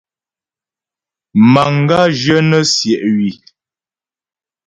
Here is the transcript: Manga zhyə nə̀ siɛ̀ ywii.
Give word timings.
Manga 1.51 2.01
zhyə 2.17 2.37
nə̀ 2.49 2.63
siɛ̀ 2.73 2.97
ywii. 3.13 3.35